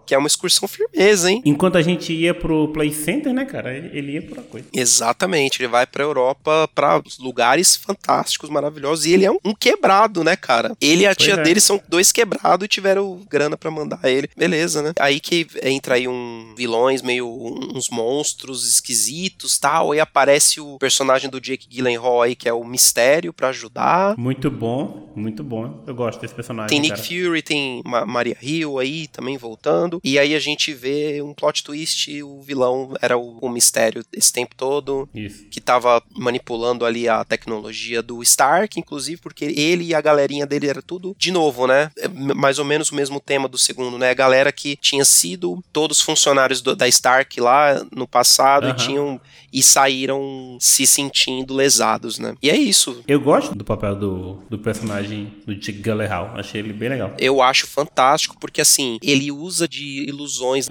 [0.07, 1.41] Que é uma excursão firmeza, hein?
[1.45, 3.75] Enquanto a gente ia pro Play Center, né, cara?
[3.75, 4.65] Ele, ele ia pra coisa.
[4.73, 10.23] Exatamente, ele vai pra Europa, pra lugares fantásticos, maravilhosos, e ele é um, um quebrado,
[10.23, 10.75] né, cara?
[10.81, 11.43] Ele e a Pois tia é.
[11.43, 14.29] dele são dois quebrados e tiveram grana pra mandar ele.
[14.35, 14.93] Beleza, né?
[14.99, 21.29] Aí que entra aí um vilões meio uns monstros esquisitos, tal, e aparece o personagem
[21.29, 24.17] do Jake Gyllenhaal aí, que é o Mistério pra ajudar.
[24.17, 25.83] Muito bom, muito bom.
[25.85, 26.69] Eu gosto desse personagem.
[26.69, 27.03] Tem Nick cara.
[27.03, 29.96] Fury, tem Ma Maria Hill aí também voltando.
[30.03, 34.31] E aí a gente vê um plot twist, o vilão era o, o mistério esse
[34.31, 35.45] tempo todo Isso.
[35.49, 40.67] que tava manipulando ali a tecnologia do Stark, inclusive, porque ele e a galerinha dele
[40.67, 41.91] era tudo de novo, né?
[41.97, 44.09] É mais ou menos o mesmo tema do segundo, né?
[44.09, 48.77] A galera que tinha sido todos funcionários do- da Stark lá no passado e Aham.
[48.77, 49.21] tinham
[49.57, 52.35] e saíram se sentindo lesados, né?
[52.43, 53.01] E é isso.
[53.07, 56.33] Eu gosto do papel do, do personagem do Jake Gyllenhaal.
[56.35, 57.11] Achei ele bem legal.
[57.17, 60.67] Eu acho fantástico porque assim, ele usa de ilusões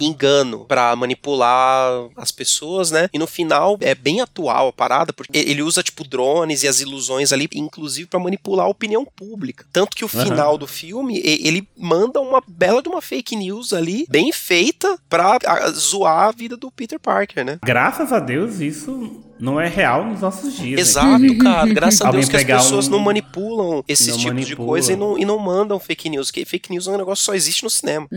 [0.00, 3.08] engano pra manipular as pessoas, né?
[3.12, 6.80] E no final é bem atual a parada, porque ele usa tipo drones e as
[6.80, 9.64] ilusões ali, inclusive pra manipular a opinião pública.
[9.72, 14.04] Tanto que o final do filme, ele manda uma bela de uma fake news ali,
[14.08, 15.38] bem feita pra
[15.70, 17.58] zoar a vida do Peter Parker, né?
[17.64, 20.76] Graças a Deus, isso não é real nos nossos dias.
[20.76, 20.80] né?
[20.80, 21.72] Exato, cara.
[21.72, 24.96] Graças a Deus que as pessoas um- não manipulam esses Não tipos de coisa e
[24.96, 26.28] não, e não mandam fake news.
[26.30, 28.08] Porque fake news é um negócio que só existe no cinema.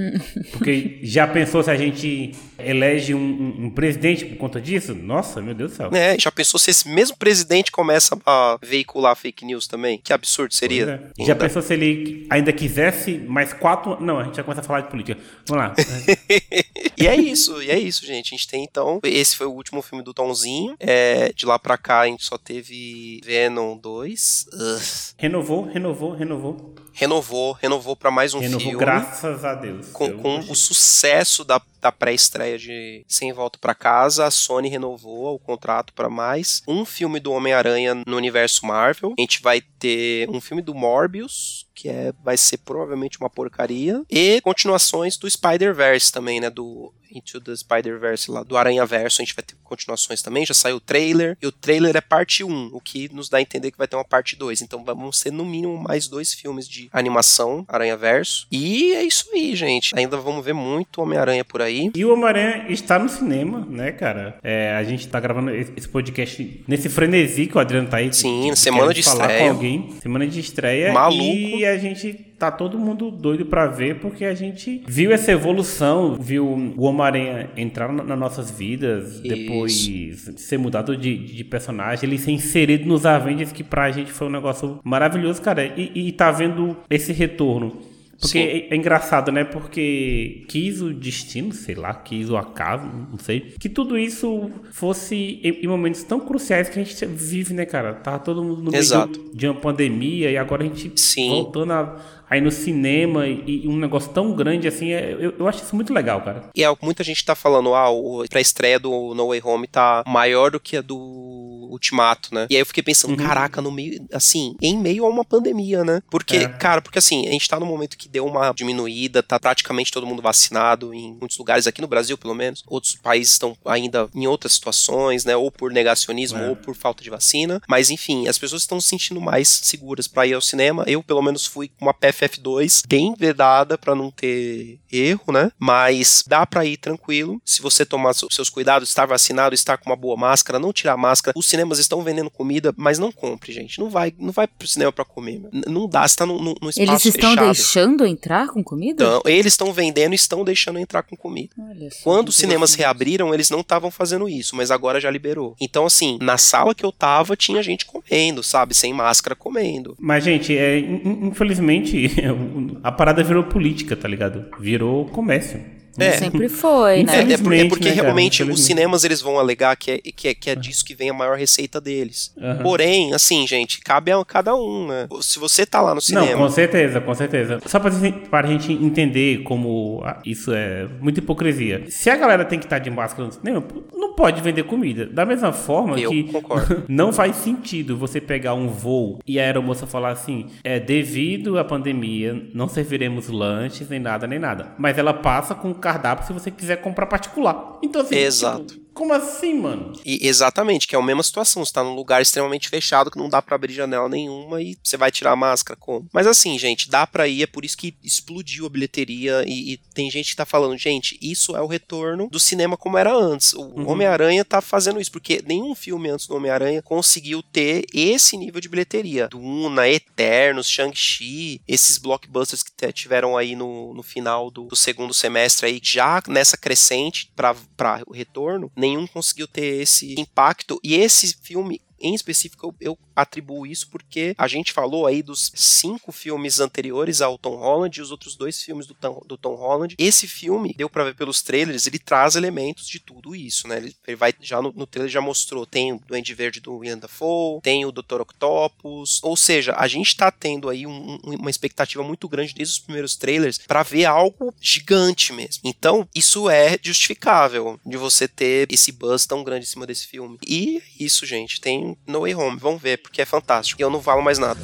[0.51, 4.93] Porque já pensou se a gente elege um, um- um presidente por conta disso?
[4.93, 5.91] Nossa, meu Deus do céu.
[5.91, 6.17] Né?
[6.19, 9.99] Já pensou se esse mesmo presidente começa a veicular fake news também?
[10.03, 11.01] Que absurdo seria.
[11.17, 11.25] é.
[11.25, 13.97] Já pensou se ele ainda quisesse mais quatro.
[14.01, 15.17] Não, a gente já começa a falar de política.
[15.47, 15.75] Vamos lá.
[16.97, 18.33] e é isso, e é isso, gente.
[18.33, 18.99] A gente tem então.
[19.03, 20.75] Esse foi o último filme do Tomzinho.
[20.79, 24.45] É, de lá pra cá a gente só teve Venom 2.
[24.53, 24.81] Ugh.
[25.17, 26.75] renovou, renovou, renovou.
[26.93, 28.77] Renovou, renovou pra mais um renovou, filme.
[28.77, 29.87] graças a Deus.
[29.93, 35.35] Com, com o sucesso da, da pré-estreia de Sem Volta pra Casa, a Sony renovou
[35.35, 39.13] o contrato pra mais um filme do Homem-Aranha no universo Marvel.
[39.17, 44.03] A gente vai ter um filme do Morbius, que é, vai ser provavelmente uma porcaria,
[44.09, 46.49] e continuações do Spider-Verse também, né?
[46.49, 50.75] Do Into the Spider-Verse lá, do Aranha-Verso, a gente vai ter continuações também, já saiu
[50.75, 53.77] o trailer, e o trailer é parte 1, o que nos dá a entender que
[53.77, 57.65] vai ter uma parte 2, então vamos ser no mínimo mais dois filmes de animação,
[57.67, 62.13] Aranha-Verso, e é isso aí, gente, ainda vamos ver muito Homem-Aranha por aí, E o
[62.13, 64.37] Homem-Aranha está no cinema, né, cara?
[64.43, 68.13] É, a gente tá gravando esse podcast nesse frenesi que o Adriano tá aí.
[68.13, 69.43] Sim, semana de falar estreia.
[69.43, 69.89] com alguém.
[70.01, 70.91] Semana de estreia.
[70.93, 71.23] Maluco.
[71.23, 76.15] E a gente tá todo mundo doido pra ver, porque a gente viu essa evolução,
[76.15, 76.45] viu
[76.77, 79.89] o Homem-Aranha entrar na- nas nossas vidas, depois
[80.37, 84.31] ser mudado de, de personagem, ele ser inserido nos Avengers, que pra gente foi um
[84.31, 85.65] negócio maravilhoso, cara.
[85.65, 87.77] E, e tá vendo esse retorno.
[88.19, 89.43] Porque é, é engraçado, né?
[89.43, 93.53] Porque quis o destino, sei lá, quis o acaso, não sei.
[93.59, 97.93] Que tudo isso fosse em, em momentos tão cruciais que a gente vive, né, cara?
[97.93, 99.17] Tava todo mundo no meio Exato.
[99.31, 101.29] de, de uma pandemia e agora a gente Sim.
[101.29, 101.97] voltando a,
[102.29, 104.91] a ir no cinema e, e um negócio tão grande assim.
[104.91, 106.49] é- eu, eu acho isso muito legal, cara.
[106.55, 109.67] e é o que muita gente tá falando, ah, o pré-estreia do No Way Home
[109.67, 112.47] tá maior do que a do Ultimato, né?
[112.49, 116.01] E aí eu fiquei pensando, caraca, no meio, assim, em meio a uma pandemia, né?
[116.09, 116.47] Porque, É.
[116.49, 120.05] cara, porque assim, a gente tá num momento que deu uma diminuída, tá praticamente todo
[120.05, 122.63] mundo vacinado em muitos lugares, aqui no Brasil, pelo menos.
[122.67, 125.35] Outros países estão ainda em outras situações, né?
[125.35, 126.49] Ou por negacionismo, É.
[126.49, 127.61] ou por falta de vacina.
[127.67, 130.83] Mas, enfim, as pessoas estão se sentindo mais seguras pra ir ao cinema.
[130.87, 135.51] Eu, pelo menos, fui com uma PFF2 bem vedada pra não ter erro, né?
[135.57, 137.41] Mas dá pra ir tranquilo.
[137.45, 140.97] Se você tomar seus cuidados, estar vacinado, estar com uma boa máscara, não tirar a
[140.97, 141.37] máscara.
[141.37, 143.79] Os cinemas estão vendendo comida, mas não compre, gente.
[143.79, 145.39] Não vai, não vai pro cinema pra comer.
[145.39, 145.49] meu.
[145.67, 147.45] Não dá, você tá num, num- espaço Eles estão fechado.
[147.45, 149.03] deixando entrar com comida?
[149.03, 151.49] Então, eles estão vendendo e estão deixando entrar com comida.
[151.59, 155.55] Olha só, Quando os cinemas reabriram, eles não estavam fazendo isso, mas agora já liberou.
[155.59, 158.73] Então, assim, na sala que eu tava, tinha gente comendo, sabe?
[158.73, 159.95] Sem máscara comendo.
[159.99, 162.07] Mas, gente, é, in- in- infelizmente,
[162.83, 164.45] a parada virou política, tá ligado?
[164.59, 165.63] Virou comércio.
[165.97, 166.11] É.
[166.13, 167.11] Sempre foi, É, né?
[167.13, 168.03] é por- é Infelizmente, porque né, cara?
[168.03, 171.09] realmente os cinemas eles vão alegar que é, que, é, que é disso que vem
[171.09, 172.33] a maior receita deles.
[172.39, 172.63] Aham.
[172.63, 175.07] Porém, assim, gente, cabe a cada um, né?
[175.21, 176.37] Se você tá lá no Não, cinema.
[176.37, 177.59] com certeza, com certeza.
[177.65, 181.83] Só pra, gente- pra gente entender como isso é muita hipocrisia.
[181.89, 183.61] Se a galera tem que estar de máscara no cinema,
[183.93, 185.05] não pode vender comida.
[185.05, 186.83] Da mesma forma Eu que concordo.
[186.89, 191.63] não faz sentido você pegar um voo e a aeromoça falar assim: é devido à
[191.63, 194.73] pandemia, não serviremos lanches, nem nada, nem nada.
[194.77, 197.79] Mas ela passa com o cardápio se você quiser comprar particular.
[197.81, 198.65] Então, assim, Exato.
[198.65, 199.93] tipo, como assim, mano?
[200.03, 201.63] E exatamente, que é a mesma situação.
[201.63, 204.97] Você tá num lugar extremamente fechado que não dá pra abrir janela nenhuma e você
[204.97, 206.05] vai tirar a máscara como?
[206.11, 209.77] Mas assim, gente, dá pra ir, é por isso que explodiu a bilheteria e, e
[209.77, 213.53] tem gente que tá falando, gente, isso é o retorno do cinema como era antes.
[213.53, 213.87] O Uhum.
[213.91, 218.67] Homem-Aranha tá fazendo isso, porque nenhum filme antes do Homem-Aranha conseguiu ter esse nível de
[218.67, 219.29] bilheteria.
[219.29, 225.67] Duna, Eternos, Shang-Chi, esses blockbusters que tiveram aí no, no final do, do segundo semestre
[225.67, 230.79] aí, já nessa crescente pra, pra o retorno, nenhum conseguiu ter esse impacto.
[230.83, 235.51] E esse filme em específico, eu, eu atribuo isso porque a gente falou aí dos
[235.55, 239.55] cinco filmes anteriores ao Tom Holland e os outros dois filmes do Tom, do Tom
[239.55, 239.95] Holland.
[239.97, 243.77] Esse filme, deu pra ver pelos trailers, ele traz elementos de tudo isso, né?
[243.77, 246.97] Ele, ele vai, já no, no trailer já mostrou, tem o Duende Verde do William
[246.97, 248.21] Dafoe, tem o Dr.
[248.21, 252.73] Octopus, ou seja, a gente tá tendo aí um- um- uma expectativa muito grande desde
[252.73, 255.61] os primeiros trailers pra ver algo gigante mesmo.
[255.63, 260.37] Então, isso é justificável de você ter esse buzz tão grande em cima desse filme.
[260.45, 263.81] E é isso, gente, tem No Way Home, vamos ver, porque é fantástico.
[263.81, 264.59] E eu não falo mais nada.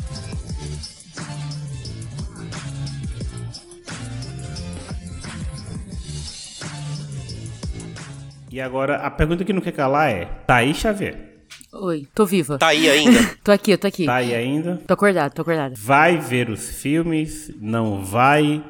[8.52, 11.34] E agora, a pergunta que não quer calar é: tá aí, Xavier?
[11.74, 12.58] Oi, tô viva.
[12.58, 13.20] Tá aí ainda?
[13.44, 14.06] Tô aqui, eu tô aqui.
[14.06, 14.82] Tá aí ainda?
[14.88, 15.76] Tô acordada, tô acordada.
[15.78, 17.52] Vai ver os filmes?
[17.60, 18.64] Não vai?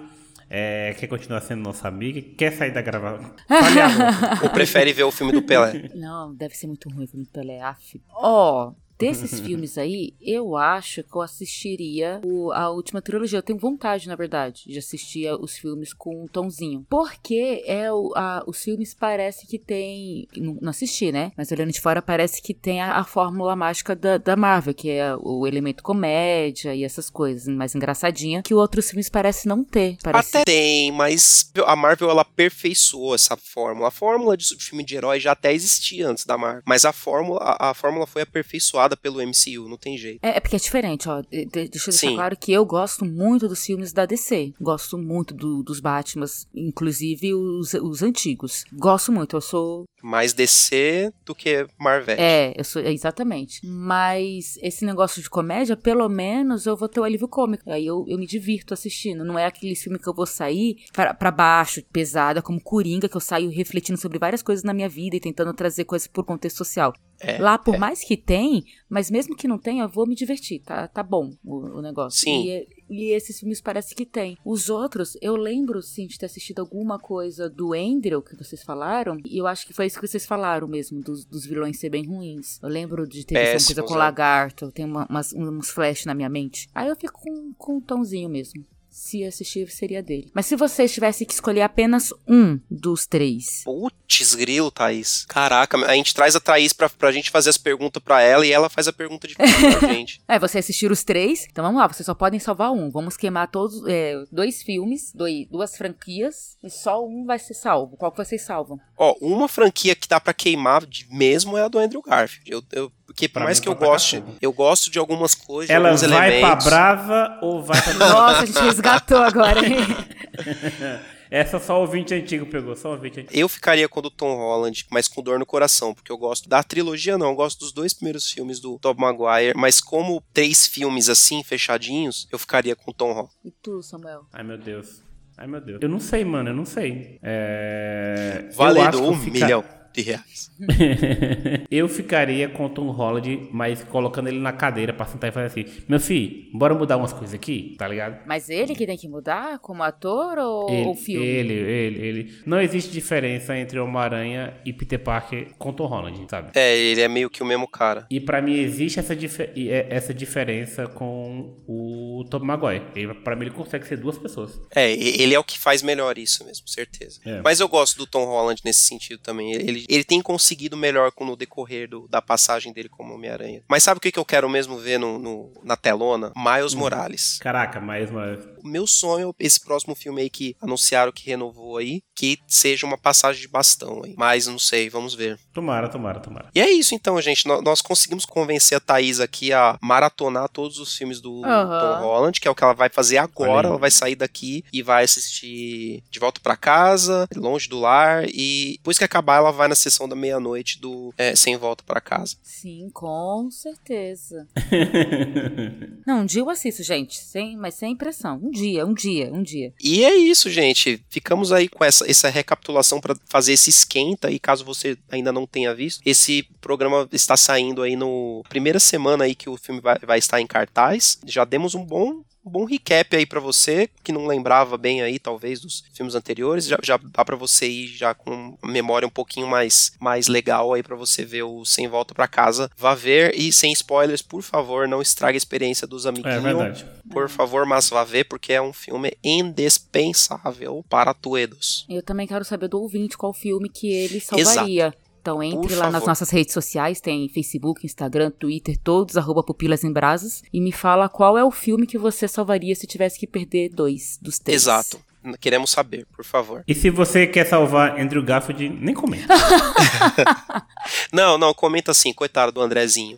[0.50, 3.30] é, quer continuar sendo nossa amiga, quer sair da gravação.
[4.42, 5.90] Ou prefere ver o filme do Pelé?
[5.94, 7.62] Não, deve ser muito ruim o filme do Pelé.
[7.62, 8.02] Af.
[8.14, 13.40] Ó, desses filmes aí, eu acho que eu assistiria o- a última trilogia.
[13.40, 16.86] Eu tenho vontade, na verdade, de assistir os filmes com um tomzinho.
[16.90, 20.28] Porque é o, a- os filmes parece que tem.
[20.38, 21.32] Não, não assisti, né?
[21.38, 24.90] Mas olhando de fora, parece que tem a, a fórmula mágica da, da Marvel, que
[24.90, 29.98] é o elemento comédia e essas coisas, mais engraçadinha, que outros filmes parecem não ter.
[30.04, 33.88] Parece Até tem, mas a Marvel ela aperfeiçoou essa fórmula.
[33.88, 37.40] A fórmula de filme de herói já até existia antes da Marvel, mas a fórmula,
[37.42, 40.20] a, a fórmula foi aperfeiçoada pelo MCU, não tem jeito.
[40.22, 41.22] É, é porque é diferente, ó.
[41.22, 42.16] De- de- deixa eu deixar Sim.
[42.16, 44.52] claro que eu gosto muito dos filmes da DC.
[44.60, 48.66] Gosto muito do- dos Batmans, inclusive os, os antigos.
[48.74, 49.86] Gosto muito, eu sou.
[50.04, 52.16] Mais DC do que Marvel.
[52.20, 52.82] É, eu sou.
[52.82, 53.62] exatamente.
[53.66, 57.64] Mas esse negócio de comédia, pelo menos eu vou ter o alívio cômico.
[57.72, 59.24] Aí eu, eu me divirto assistindo.
[59.24, 63.22] Não é aquele filme que eu vou sair pra baixo, pesada, como Coringa, que eu
[63.22, 66.94] saio refletindo sobre várias coisas na minha vida e tentando trazer coisas por contexto social.
[67.20, 67.78] É, Lá, por é.
[67.78, 71.34] mais que tem, mas mesmo que não tenha, eu vou me divertir, tá, tá bom
[71.44, 72.20] o, o negócio.
[72.20, 72.48] Sim.
[72.48, 74.38] E, e esses filmes parece que tem.
[74.44, 79.18] Os outros, eu lembro, sim, de ter assistido alguma coisa do Andrew, que vocês falaram,
[79.26, 82.06] e eu acho que foi isso que vocês falaram mesmo, dos, dos vilões ser bem
[82.06, 82.60] ruins.
[82.62, 83.98] Eu lembro de ter visto uma coisa com é.
[83.98, 86.70] lagarto, tem uma, umas, uns flash na minha mente.
[86.76, 88.66] Aí eu fico com, com um tomzinho mesmo.
[88.98, 90.32] Se assistir, seria dele.
[90.34, 95.26] Mas se vocês tivessem que escolher apenas um dos três, Putz, grilo, Thaís.
[95.28, 98.54] Caraca, a gente traz a Thaís pra, pra gente fazer as perguntas pra ela e
[98.54, 100.22] ela faz a pergunta difícil pra gente.
[100.26, 101.46] É, você assistir os três.
[101.52, 102.90] Então vamos lá, vocês só podem salvar um.
[102.90, 107.98] Vamos queimar todos, é, dois filmes, dois, duas franquias, e só um vai ser salvo.
[107.98, 108.80] Qual que vocês salvam?
[108.98, 112.50] Ó, uma franquia que dá pra queimar de- mesmo é a do Andrew Garfield.
[112.50, 114.38] Eu, eu- porque por Pra mais mim, que eu goste, cachorro.
[114.42, 117.94] eu gosto de algumas coisas, Ela alguns vai pra brasa ou vai pra.
[118.10, 119.76] Nossa, a gente resgatou agora, hein?
[121.30, 123.38] Essa só o ouvinte antigo pegou, só o ouvinte antigo.
[123.38, 126.48] Eu ficaria com o do Tom Holland, mas com dor no coração, porque eu gosto
[126.48, 127.30] da trilogia, não.
[127.30, 132.28] Eu gosto dos dois primeiros filmes do Tobey Maguire, mas como três filmes assim, fechadinhos,
[132.32, 133.32] eu ficaria com o Tom Holland.
[133.44, 134.22] E tu, Samuel?
[134.32, 135.02] Ai meu Deus.
[135.38, 135.80] Ai meu Deus.
[135.82, 137.20] Eu não sei, mano, eu não sei.
[137.22, 138.44] É.
[138.44, 139.64] eu acho Valendo um milhão
[139.96, 140.52] de reais.
[141.70, 145.48] eu ficaria com o Tom Holland, mas colocando ele na cadeira pra sentar e fazer
[145.48, 148.20] assim: Meu filho, bora mudar umas coisas aqui, tá ligado?
[148.26, 151.26] Mas ele que tem que mudar como ator ou Ele, o filme?
[151.26, 152.34] ele, ele, ele.
[152.46, 156.52] Não existe diferença entre Homem-Aranha e Peter Parker com Tom Holland, sabe?
[156.56, 158.06] É, ele é meio que o mesmo cara.
[158.10, 159.14] E pra mim existe essa,
[159.56, 162.84] e é- essa diferença com o Tobey Maguire.
[162.96, 164.60] Ele, pra mim ele consegue ser duas pessoas.
[164.74, 167.20] É, ele é o que faz melhor isso mesmo, certeza.
[167.26, 167.42] É.
[167.42, 169.54] Mas eu gosto do Tom Holland nesse sentido também.
[169.54, 173.64] Ele, ele tem conseguido melhor com no decorrer do- da passagem dele como Homem-Aranha.
[173.68, 176.32] Mas sabe o que, que eu quero mesmo ver no, no- na telona?
[176.36, 176.80] Miles Hum.
[176.80, 177.38] Morales.
[177.40, 178.38] Caraca, mais uma.
[178.64, 182.98] O meu sonho, esse próximo filme aí que anunciaram que renovou aí, que seja uma
[182.98, 184.16] passagem de bastão aí.
[184.18, 185.38] Mas não sei, vamos ver.
[185.54, 186.50] Tomara, tomara, tomara.
[186.56, 187.48] E é isso então, gente.
[187.48, 191.80] Nó- Nós conseguimos convencer a Thaís aqui a maratonar todos os filmes do Aham.
[191.80, 193.68] Tom Holland, que é o que ela vai fazer agora.
[193.68, 198.26] Ela vai sair daqui e vai assistir De Volta pra Casa, Longe do Lar.
[198.34, 202.02] E depois que acabar, ela vai na sessão da meia-noite do é, Sem Volta pra
[202.02, 202.36] Casa.
[202.42, 204.48] Sim, com certeza.
[206.06, 208.40] Não, um dia eu assisto, gente, sem, mas sem pressão.
[208.42, 209.74] Um dia, um dia, um dia.
[209.82, 211.04] E é isso, gente.
[211.10, 214.32] Ficamos aí com essa, essa recapitulação para fazer esse esquenta.
[214.32, 219.26] E caso você ainda não tenha visto, esse programa está saindo aí no primeira semana
[219.26, 221.18] aí que o filme vai, vai estar em cartaz.
[221.26, 225.18] Já demos um bom um bom recap aí pra você que não lembrava bem aí
[225.18, 226.66] talvez dos filmes anteriores.
[226.68, 230.84] Já, já dá pra você ir já com memória um pouquinho mais mais legal aí
[230.84, 232.70] pra você ver o Sem Volta pra Casa.
[232.78, 236.44] Vá ver e sem spoilers, por favor, não estrague a experiência dos É amiguinhos.
[236.44, 236.86] verdade.
[237.12, 241.86] Por favor, mas vá ver, porque é um filme indispensável para todos.
[241.90, 244.94] Eu também quero saber do ouvinte qual filme que ele salvaria.
[245.26, 246.08] Então entre Por lá nas favor.
[246.10, 251.10] nossas redes sociais, tem Facebook, Instagram, Twitter, todos, arroba Pupilas em Brasas, e me fala
[251.10, 254.62] qual é o filme que você salvaria se tivesse que perder dois dos três.
[254.62, 255.00] Exato.
[255.42, 256.64] Queremos saber, por favor.
[256.68, 259.34] E se você quer salvar Andrew Garfield, nem comenta.
[261.12, 263.18] Não, não, comenta assim, coitado do Andrezinho.